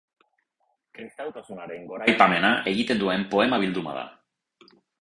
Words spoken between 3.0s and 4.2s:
duen poema-bilduma da.